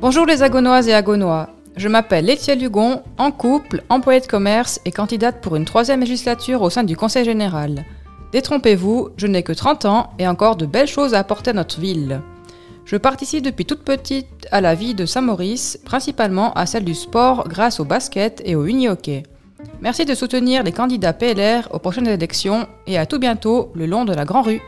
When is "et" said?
0.86-0.94, 4.84-4.92, 10.20-10.28, 18.44-18.54, 22.86-22.98